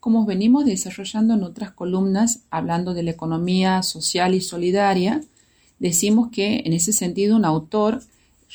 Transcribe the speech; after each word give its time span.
Como 0.00 0.24
venimos 0.24 0.64
desarrollando 0.64 1.34
en 1.34 1.42
otras 1.42 1.72
columnas, 1.72 2.40
hablando 2.50 2.94
de 2.94 3.02
la 3.02 3.10
economía 3.10 3.82
social 3.82 4.34
y 4.34 4.40
solidaria, 4.40 5.20
decimos 5.78 6.30
que 6.32 6.62
en 6.64 6.72
ese 6.72 6.94
sentido 6.94 7.36
un 7.36 7.44
autor, 7.44 8.02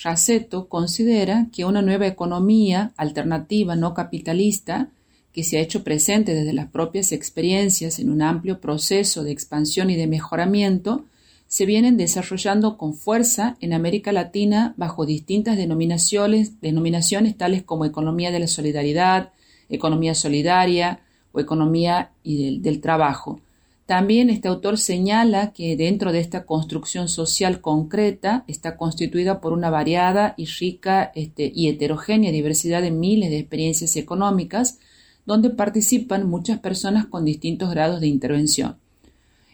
Raceto, 0.03 0.67
considera 0.67 1.47
que 1.53 1.63
una 1.63 1.83
nueva 1.83 2.07
economía 2.07 2.91
alternativa 2.97 3.75
no 3.75 3.93
capitalista, 3.93 4.89
que 5.31 5.43
se 5.43 5.57
ha 5.57 5.61
hecho 5.61 5.83
presente 5.83 6.33
desde 6.33 6.51
las 6.51 6.67
propias 6.69 7.11
experiencias 7.11 7.99
en 7.99 8.09
un 8.09 8.23
amplio 8.23 8.59
proceso 8.59 9.23
de 9.23 9.31
expansión 9.31 9.91
y 9.91 9.95
de 9.95 10.07
mejoramiento, 10.07 11.05
se 11.47 11.67
vienen 11.67 11.95
desarrollando 11.95 12.75
con 12.75 12.95
fuerza 12.95 13.55
en 13.61 13.71
América 13.71 14.11
Latina 14.11 14.73
bajo 14.77 15.05
distintas 15.05 15.57
denominaciones, 15.57 16.59
denominaciones 16.59 17.37
tales 17.37 17.61
como 17.61 17.85
economía 17.85 18.31
de 18.31 18.39
la 18.39 18.47
solidaridad, 18.47 19.31
economía 19.69 20.15
solidaria, 20.15 21.04
economía 21.39 22.11
y 22.23 22.59
del, 22.59 22.81
trabajo. 22.81 23.39
También 23.85 24.29
este 24.29 24.47
autor 24.47 24.77
señala 24.77 25.53
que 25.53 25.75
dentro 25.75 26.11
de 26.11 26.19
esta 26.19 26.45
construcción 26.45 27.07
social 27.07 27.61
concreta 27.61 28.43
está 28.47 28.77
constituida 28.77 29.41
por 29.41 29.53
una 29.53 29.69
variada 29.69 30.33
y 30.37 30.45
rica 30.45 31.11
este, 31.13 31.51
y 31.53 31.67
heterogénea 31.67 32.31
diversidad 32.31 32.81
de 32.81 32.91
miles 32.91 33.29
de 33.29 33.39
experiencias 33.39 33.95
económicas 33.95 34.79
donde 35.25 35.49
participan 35.49 36.27
muchas 36.27 36.59
personas 36.59 37.05
con 37.05 37.25
distintos 37.25 37.69
grados 37.69 38.01
de 38.01 38.07
intervención. 38.07 38.77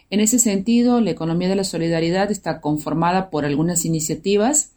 En 0.09 0.19
ese 0.19 0.39
sentido, 0.39 0.99
la 0.99 1.11
economía 1.11 1.47
de 1.47 1.55
la 1.55 1.63
solidaridad 1.63 2.31
está 2.31 2.59
conformada 2.59 3.29
por 3.29 3.45
algunas 3.45 3.85
iniciativas 3.85 4.71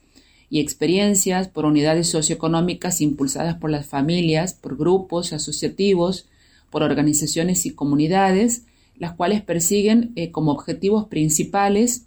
y 0.48 0.60
experiencias, 0.60 1.48
por 1.48 1.64
unidades 1.64 2.08
socioeconómicas 2.08 3.00
impulsadas 3.00 3.56
por 3.56 3.70
las 3.70 3.86
familias, 3.86 4.54
por 4.54 4.76
grupos 4.76 5.32
asociativos, 5.32 6.28
por 6.70 6.82
organizaciones 6.82 7.66
y 7.66 7.70
comunidades, 7.70 8.64
las 8.96 9.12
cuales 9.12 9.42
persiguen 9.42 10.12
eh, 10.16 10.30
como 10.30 10.52
objetivos 10.52 11.06
principales 11.06 12.06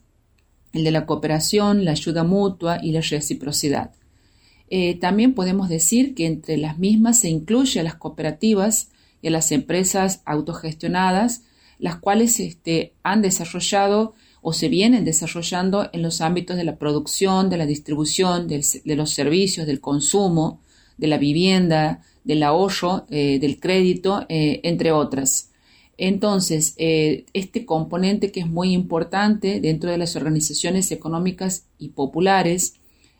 el 0.73 0.83
de 0.83 0.91
la 0.91 1.05
cooperación, 1.05 1.85
la 1.85 1.91
ayuda 1.91 2.23
mutua 2.23 2.79
y 2.81 2.91
la 2.91 3.01
reciprocidad. 3.01 3.91
Eh, 4.69 4.95
también 4.99 5.33
podemos 5.33 5.69
decir 5.69 6.13
que 6.13 6.25
entre 6.25 6.57
las 6.57 6.77
mismas 6.77 7.19
se 7.19 7.29
incluye 7.29 7.79
a 7.79 7.83
las 7.83 7.95
cooperativas 7.95 8.89
y 9.21 9.27
a 9.27 9.31
las 9.31 9.51
empresas 9.51 10.21
autogestionadas, 10.25 11.43
las 11.79 11.97
cuales 11.97 12.39
este, 12.39 12.93
han 13.03 13.21
desarrollado 13.21 14.13
o 14.41 14.53
se 14.53 14.69
vienen 14.69 15.05
desarrollando 15.05 15.89
en 15.93 16.01
los 16.01 16.21
ámbitos 16.21 16.57
de 16.57 16.63
la 16.63 16.77
producción, 16.77 17.49
de 17.49 17.57
la 17.57 17.65
distribución, 17.65 18.47
de 18.47 18.95
los 18.95 19.09
servicios, 19.11 19.67
del 19.67 19.81
consumo, 19.81 20.61
de 20.97 21.07
la 21.07 21.17
vivienda, 21.17 22.01
del 22.27 22.43
ahorro, 22.43 23.05
eh, 23.09 23.39
del 23.39 23.57
crédito, 23.57 24.25
eh, 24.27 24.59
entre 24.63 24.91
otras. 24.91 25.49
Entonces, 25.97 26.75
eh, 26.77 27.25
este 27.33 27.65
componente 27.65 28.31
que 28.31 28.41
es 28.41 28.47
muy 28.47 28.73
importante 28.73 29.61
dentro 29.61 29.89
de 29.89 29.97
las 29.97 30.15
organizaciones 30.17 30.91
económicas 30.91 31.63
y 31.79 31.89
populares, 31.89 32.75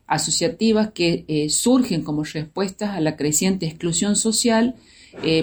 asociativas 0.08 0.92
que 0.92 1.48
surgen 1.50 2.02
como 2.02 2.24
respuestas 2.24 2.92
a 2.92 3.02
la 3.02 3.18
creciente 3.18 3.66
exclusión 3.66 4.16
social, 4.16 4.76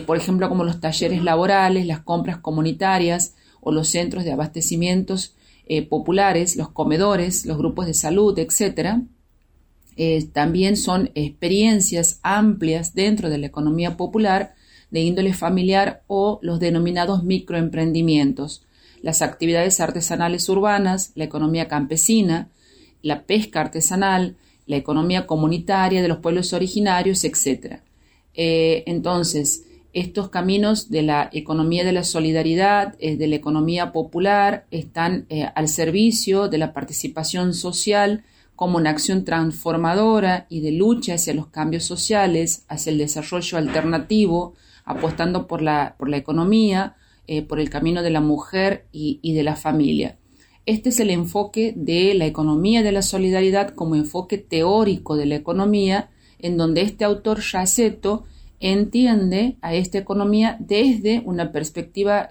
por 0.07 0.17
ejemplo, 0.17 0.49
como 0.49 0.65
los 0.65 0.81
talleres 0.81 1.23
laborales, 1.23 1.87
las 1.87 2.01
compras 2.01 2.39
comunitarias 2.39 3.35
o 3.61 3.73
los 3.73 3.89
centros 3.89 4.25
de 4.25 4.33
abastecimientos 4.33 5.35
populares, 5.91 6.57
los 6.57 6.71
comedores, 6.71 7.45
los 7.45 7.59
grupos 7.59 7.85
de 7.85 7.93
salud, 7.93 8.39
etcétera, 8.39 9.03
eh, 9.97 10.27
también 10.33 10.77
son 10.77 11.11
experiencias 11.15 12.19
amplias 12.23 12.95
dentro 12.95 13.31
de 13.31 13.39
la 13.39 13.47
economía 13.47 13.97
popular 13.97 14.55
de 14.91 15.01
índole 15.01 15.33
familiar 15.35 16.03
o 16.07 16.39
los 16.43 16.61
denominados 16.61 17.25
microemprendimientos, 17.25 18.63
las 19.03 19.23
actividades 19.23 19.81
artesanales 19.81 20.49
urbanas, 20.49 21.13
la 21.15 21.25
economía 21.25 21.69
campesina, 21.69 22.49
la 23.03 23.23
pesca 23.23 23.61
artesanal, 23.61 24.37
la 24.67 24.77
economía 24.77 25.27
comunitaria 25.27 26.01
de 26.03 26.09
los 26.09 26.19
pueblos 26.19 26.53
originarios, 26.53 27.25
etc. 27.25 27.81
Eh, 28.35 28.83
entonces, 28.87 29.65
estos 29.93 30.29
caminos 30.29 30.91
de 30.91 31.03
la 31.03 31.29
economía 31.33 31.85
de 31.85 31.93
la 31.93 32.03
solidaridad, 32.03 32.97
eh, 32.99 33.17
de 33.17 33.29
la 33.29 33.37
economía 33.37 33.93
popular, 33.93 34.67
están 34.71 35.27
al 35.55 35.69
servicio 35.69 36.49
de 36.49 36.59
la 36.59 36.73
participación 36.73 37.55
social 37.55 38.25
como 38.57 38.79
una 38.79 38.91
acción 38.91 39.25
transformadora 39.25 40.47
y 40.49 40.61
de 40.61 40.73
lucha 40.73 41.15
hacia 41.15 41.35
los 41.35 41.49
cambios 41.49 41.85
sociales, 41.85 42.65
hacia 42.69 42.91
el 42.91 42.99
desarrollo 42.99 43.59
alternativo, 43.59 44.55
apostando 44.85 45.47
por 45.47 45.63
la, 45.63 45.97
por 45.99 46.09
la 46.09 46.17
economía, 46.17 46.97
eh, 47.27 47.43
por 47.43 47.59
el 47.59 47.71
camino 47.71 48.03
de 48.03 48.11
la 48.11 48.21
mujer 48.21 48.87
y, 48.93 49.33
de 49.33 49.43
la 49.43 49.57
familia. 49.57 50.19
Este 50.67 50.91
es 50.91 51.01
el 51.01 51.09
enfoque 51.09 51.73
de 51.75 52.13
la 52.13 52.27
economía 52.27 52.83
de 52.83 52.93
la 52.93 53.01
solidaridad 53.01 53.71
como 53.71 53.95
enfoque 53.95 54.37
teórico 54.37 55.17
de 55.17 55.25
la 55.25 55.37
economía, 55.37 56.11
en 56.39 56.59
donde 56.59 56.83
este 56.83 57.05
autor 57.05 57.41
Yaceto 57.41 58.25
entiende 58.61 59.57
a 59.63 59.75
esta 59.75 59.97
economía 59.97 60.59
desde 60.61 61.23
una 61.25 61.51
perspectiva 61.51 62.29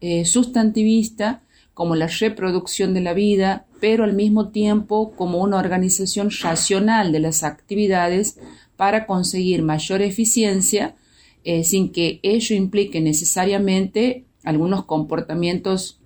eh, 0.00 0.24
sustantivista 0.24 1.42
como 1.74 1.96
la 1.96 2.06
reproducción 2.06 2.94
de 2.94 3.00
la 3.02 3.12
vida, 3.12 3.66
pero 3.80 4.04
al 4.04 4.12
mismo 4.12 4.48
tiempo 4.48 5.12
como 5.16 5.38
una 5.38 5.58
organización 5.58 6.30
racional 6.42 7.12
de 7.12 7.20
las 7.20 7.42
actividades 7.42 8.38
para 8.76 9.06
conseguir 9.06 9.62
mayor 9.62 10.02
eficiencia 10.02 10.94
eh, 11.42 11.64
sin 11.64 11.90
que 11.90 12.20
ello 12.22 12.54
implique 12.54 13.00
necesariamente 13.00 14.24
algunos 14.44 14.84
comportamientos 14.84 15.98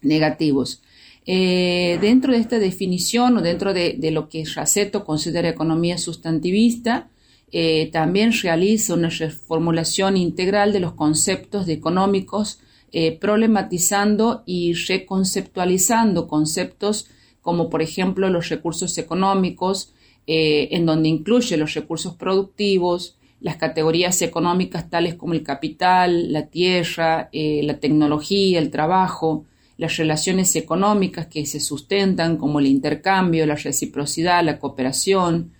negativos. 0.00 0.82
Eh, 1.26 1.98
dentro 2.00 2.32
de 2.32 2.38
esta 2.38 2.58
definición 2.58 3.36
o 3.36 3.42
dentro 3.42 3.74
de, 3.74 3.98
lo 4.12 4.28
que 4.28 4.44
Raceto 4.44 5.04
considera 5.04 5.48
economía 5.48 5.98
sustantivista, 5.98 7.08
eh, 7.52 7.90
también 7.92 8.32
realiza 8.32 8.94
una 8.94 9.08
reformulación 9.08 10.16
integral 10.16 10.72
de 10.72 10.80
los 10.80 10.92
conceptos 10.94 11.66
de 11.66 11.72
económicos 11.74 12.60
eh, 12.92 13.16
problematizando 13.18 14.42
y 14.46 14.72
reconceptualizando 14.74 16.26
conceptos 16.26 17.08
como 17.40 17.70
por 17.70 17.82
ejemplo 17.82 18.28
los 18.30 18.48
recursos 18.48 18.98
económicos, 18.98 19.94
eh, 20.26 20.68
en 20.72 20.86
donde 20.86 21.08
incluye 21.08 21.56
los 21.56 21.74
recursos 21.74 22.14
productivos, 22.16 23.16
las 23.40 23.56
categorías 23.56 24.20
económicas 24.22 24.90
tales 24.90 25.14
como 25.14 25.34
el 25.34 25.42
capital, 25.42 26.32
la 26.32 26.48
tierra, 26.48 27.28
eh, 27.32 27.62
la 27.62 27.78
tecnología, 27.78 28.58
el 28.58 28.70
trabajo, 28.70 29.44
las 29.78 29.96
relaciones 29.96 30.54
económicas 30.56 31.28
que 31.28 31.46
se 31.46 31.60
sustentan 31.60 32.36
como 32.36 32.58
el 32.58 32.66
intercambio, 32.66 33.46
la 33.46 33.54
reciprocidad, 33.54 34.44
la 34.44 34.58
cooperación, 34.58 35.52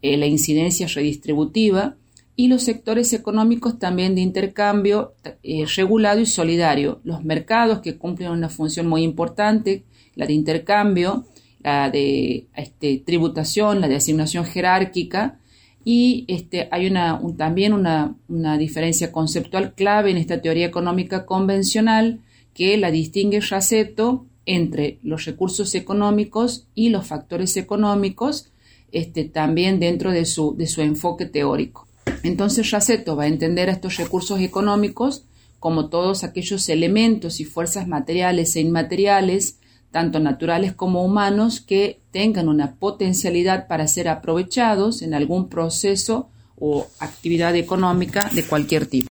la 0.00 0.26
incidencia 0.26 0.86
redistributiva, 0.86 1.97
y 2.40 2.46
los 2.46 2.62
sectores 2.62 3.12
económicos 3.14 3.80
también 3.80 4.14
de 4.14 4.20
intercambio 4.20 5.14
eh, 5.42 5.66
regulado 5.76 6.20
y 6.20 6.26
solidario. 6.26 7.00
Los 7.02 7.24
mercados 7.24 7.80
que 7.80 7.98
cumplen 7.98 8.30
una 8.30 8.48
función 8.48 8.86
muy 8.86 9.02
importante, 9.02 9.82
la 10.14 10.24
de 10.24 10.34
intercambio, 10.34 11.26
la 11.64 11.90
de 11.90 12.46
este, 12.54 13.02
tributación, 13.04 13.80
la 13.80 13.88
de 13.88 13.96
asignación 13.96 14.44
jerárquica, 14.44 15.40
y 15.84 16.26
este, 16.28 16.68
hay 16.70 16.86
una, 16.86 17.20
también 17.36 17.72
una, 17.72 18.14
diferencia 18.56 19.10
conceptual 19.10 19.74
clave 19.74 20.12
en 20.12 20.16
esta 20.16 20.40
teoría 20.40 20.66
económica 20.66 21.26
convencional 21.26 22.20
que 22.54 22.76
la 22.76 22.92
distingue 22.92 23.40
Raceto 23.40 24.26
entre 24.46 25.00
los 25.02 25.24
recursos 25.24 25.74
económicos 25.74 26.68
y 26.76 26.90
los 26.90 27.04
factores 27.04 27.56
económicos, 27.56 28.52
este, 28.92 29.24
también 29.24 29.80
dentro 29.80 30.12
de 30.12 30.24
su, 30.24 30.56
de 30.56 30.68
su 30.68 30.82
enfoque 30.82 31.26
teórico. 31.26 31.87
Entonces 32.22 32.70
Raceto 32.70 33.16
va 33.16 33.24
a 33.24 33.28
entender 33.28 33.68
a 33.68 33.72
estos 33.72 33.96
recursos 33.96 34.40
económicos 34.40 35.24
como 35.58 35.88
todos 35.88 36.24
aquellos 36.24 36.68
elementos 36.68 37.40
y 37.40 37.44
fuerzas 37.44 37.88
materiales 37.88 38.54
e 38.56 38.60
inmateriales, 38.60 39.58
tanto 39.90 40.20
naturales 40.20 40.72
como 40.72 41.04
humanos, 41.04 41.60
que 41.60 42.00
tengan 42.12 42.48
una 42.48 42.74
potencialidad 42.76 43.66
para 43.66 43.88
ser 43.88 44.08
aprovechados 44.08 45.02
en 45.02 45.14
algún 45.14 45.48
proceso 45.48 46.28
o 46.56 46.86
actividad 47.00 47.56
económica 47.56 48.30
de 48.34 48.44
cualquier 48.44 48.86
tipo. 48.86 49.06